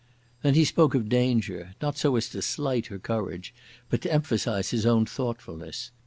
Then 0.41 0.55
he 0.55 0.65
spoke 0.65 0.95
of 0.95 1.09
danger, 1.09 1.75
not 1.79 1.95
so 1.95 2.15
as 2.15 2.27
to 2.29 2.41
slight 2.41 2.87
her 2.87 2.97
courage, 2.97 3.53
but 3.87 4.01
to 4.01 4.11
emphasise 4.11 4.71
his 4.71 4.83
own 4.87 5.05
thoughtfulness. 5.05 5.91